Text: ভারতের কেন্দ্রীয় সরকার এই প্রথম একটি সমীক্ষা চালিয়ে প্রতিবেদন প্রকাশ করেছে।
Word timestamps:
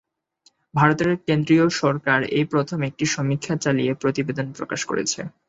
ভারতের 0.73 1.09
কেন্দ্রীয় 1.27 1.65
সরকার 1.81 2.19
এই 2.37 2.45
প্রথম 2.51 2.79
একটি 2.89 3.05
সমীক্ষা 3.07 3.55
চালিয়ে 3.57 3.91
প্রতিবেদন 4.01 4.47
প্রকাশ 4.57 4.81
করেছে। 4.89 5.19